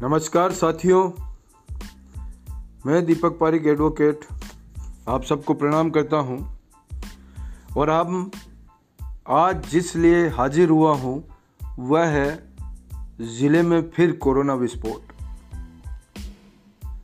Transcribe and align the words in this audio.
नमस्कार 0.00 0.52
साथियों, 0.52 1.10
मैं 2.86 3.04
दीपक 3.06 3.38
पारिक 3.40 3.66
एडवोकेट 3.66 4.20
आप 5.08 5.24
सबको 5.24 5.54
प्रणाम 5.54 5.90
करता 5.90 6.16
हूँ। 6.16 6.58
और 7.76 7.88
अब, 7.88 8.30
आज 9.28 9.68
जिस 9.68 9.96
लिए 9.96 10.28
हाजिर 10.28 10.68
हुआ 10.68 10.94
हूँ, 10.94 11.24
वह 11.78 12.06
है 12.06 12.48
ज़िले 13.20 13.62
में 13.62 13.90
फिर 13.90 14.12
कोरोना 14.12 14.54
विस्फोट। 14.54 15.12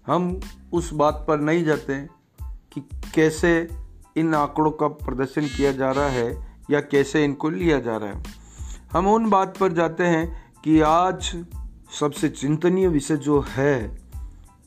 हम 0.07 0.41
उस 0.73 0.93
बात 0.93 1.25
पर 1.29 1.41
नहीं 1.41 1.65
जाते 1.65 2.09
कि 2.43 2.89
कैसे 3.15 3.69
इन 4.17 4.35
आंकड़ों 4.35 4.71
का 4.71 4.89
प्रदर्शन 4.89 5.47
किया 5.47 5.73
जा 5.73 5.91
रहा 5.91 6.09
है 6.09 6.59
या 6.71 6.81
कैसे 6.81 7.25
इनको 7.25 7.51
लिया 7.51 7.81
जा 7.81 7.97
रहा 7.97 8.09
है। 8.09 8.23
हम 8.93 9.09
उन 9.09 9.31
बात 9.31 9.57
पर 9.57 9.73
जाते 9.73 10.05
हैं 10.05 10.53
कि 10.65 10.81
आज 10.81 11.45
सबसे 11.91 12.29
चिंतनीय 12.29 12.89
विषय 12.89 13.17
जो 13.17 13.41
है 13.49 13.99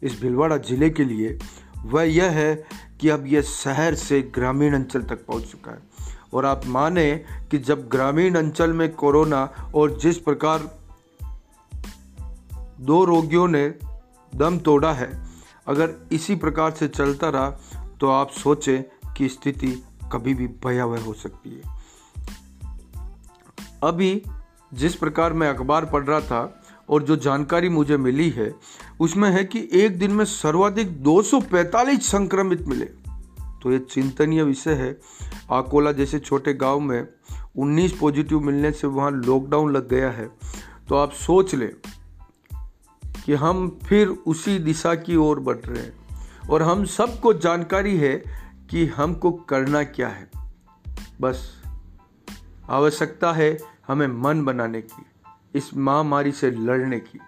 इस 0.04 0.20
भिलवाड़ा 0.22 0.58
ज़िले 0.58 0.90
के 0.90 1.04
लिए, 1.04 1.38
वह 1.86 2.04
यह 2.04 2.30
है 2.30 2.56
कि 3.02 3.10
अब 3.10 3.26
यह 3.28 3.42
शहर 3.42 3.96
से 3.96 4.22
ग्रामीण 4.36 4.76
अंचल 4.76 5.04
तक 5.04 5.26
पहुँच 5.26 5.44
चुका 5.44 5.72
है। 5.72 5.80
और 6.34 6.46
आप 6.46 6.66
माने 6.66 7.14
कि 7.52 7.58
जब 7.58 7.88
ग्रामीण 7.88 8.36
अंचल 8.36 8.74
में 8.74 8.94
कोरोना 8.94 9.44
और 9.76 9.98
जिस 10.00 10.18
प्रकार 10.18 10.70
दो 12.82 13.04
रोगियों 13.06 13.48
ने 13.48 13.68
दम 14.36 14.58
तोड़ा 14.58 14.94
है, 14.94 15.12
अगर 15.68 15.94
इसी 16.12 16.36
प्रकार 16.36 16.72
से 16.72 16.88
चलता 16.88 17.30
रहा 17.30 17.50
तो 18.00 18.08
आप 18.08 18.30
सोचें 18.30 19.14
कि 19.14 19.30
स्थिति 19.30 19.72
कभी 20.14 20.34
भी 20.34 20.48
भयावह 20.48 21.04
हो 21.04 21.14
सकती 21.14 21.50
है। 21.50 21.80
अभी 23.84 24.22
जिस 24.74 24.96
प्रकार 24.96 25.34
मैं 25.34 25.50
अखबार 25.50 25.85
पढ़ 25.85 26.04
रहा 26.04 26.20
था 26.22 26.60
और 26.92 27.04
जो 27.04 27.16
जानकारी 27.16 27.70
मुझे 27.70 27.98
मिली 27.98 28.30
है, 28.30 28.56
उसमें 29.00 29.32
है 29.32 29.44
कि 29.44 29.70
एक 29.74 30.00
दिन 30.00 30.12
में 30.12 30.26
सर्वाधिक 30.26 31.04
245 31.04 32.08
संक्रमित 32.08 32.68
मिले। 32.68 32.86
तो 33.62 33.72
ये 33.72 33.80
चिंतनीय 33.80 34.44
विषय 34.44 34.74
है। 34.74 35.00
आकोला 35.52 35.92
जैसे 35.92 36.20
छोटे 36.20 36.54
गाँव 36.54 36.80
में 36.80 37.08
19 37.58 37.92
पॉजिटिव 38.00 38.40
मिलने 38.40 38.72
से 38.72 38.88
वहाँ 38.88 39.12
लॉकडाउन 39.12 39.72
लग 39.72 39.90
गया 39.90 40.12
है। 40.12 40.28
तो 40.90 40.96
आप 40.96 41.12
सोच 41.12 41.56
लें 41.56 41.76
कि 43.26 43.34
हम 43.34 43.80
फिर 43.86 44.08
उसी 44.08 44.60
दिशा 44.60 44.96
की 44.96 45.16
ओर 45.16 45.40
बढ़ 45.40 45.58
रहे 45.58 45.84
हैं 45.84 45.94
और 46.50 46.64
हम 46.64 46.86
सबको 46.86 47.34
जानकारी 47.34 47.98
है 47.98 48.24
कि 48.70 48.86
हमको 48.86 49.32
करना 49.32 49.84
क्या 49.84 50.08
है। 50.08 50.30
बस, 51.22 51.64
आवश्यकता 52.70 53.32
है 53.32 53.58
हमें 53.88 54.08
मन 54.08 54.46
बनाने 54.46 54.82
की। 54.82 55.06
इस 55.55 55.77
महामारी 55.77 56.32
से 56.32 56.52
लड़ने 56.52 56.99
की। 56.99 57.20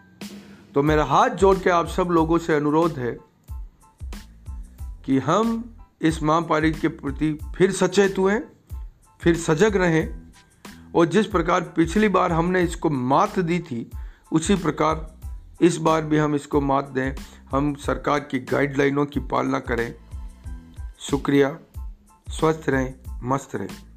तो 0.74 0.84
मेरा 0.84 1.06
हाथ 1.06 1.30
जोड़ 1.30 1.58
के 1.58 1.70
आप 1.70 1.88
सब 1.88 2.04
लोगों 2.04 2.38
से 2.38 2.56
अनुरोध 2.56 3.00
है 3.00 3.18
कि 5.06 5.18
हम 5.18 5.76
इस 6.02 6.24
महामारी 6.24 6.72
के 6.72 6.88
प्रति 6.88 7.40
फिर 7.56 7.72
सचेत 7.72 8.16
हुए, 8.18 8.40
फिर 9.22 9.38
सजग 9.38 9.76
रहें 9.76 10.22
और 10.96 11.06
जिस 11.06 11.28
प्रकार 11.28 11.62
पिछली 11.62 12.10
बार 12.10 12.32
हमने 12.32 12.62
इसको 12.62 12.90
मात 12.90 13.40
दी 13.40 13.60
थी, 13.60 13.90
उसी 14.32 14.56
प्रकार 14.56 15.14
इस 15.62 15.78
बार 15.78 16.02
भी 16.02 16.18
हम 16.18 16.36
इसको 16.36 16.62
मात 16.62 16.90
दें। 16.90 17.16
हम 17.52 17.76
सरकार 17.76 18.20
की 18.20 18.40
गाइडलाइनों 18.40 19.06
की 19.06 19.20
पालना 19.20 19.60
करें। 19.60 19.96
शुक्रिया। 21.00 21.60
स्वस्थ 22.30 22.70
रहें, 22.70 22.94
मस्त 23.24 23.56
रहें। 23.56 23.93